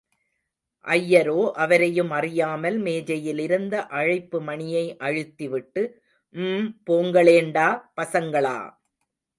[0.87, 5.83] ஐயரோ அவரையும் அறியாமல் மேஜையிலிருந்த அழைப்பு மணியை அழுத்திவிட்டு,
[6.35, 6.67] ம்...
[6.89, 7.69] போங்களேண்டா
[8.01, 8.57] பசங்களா!...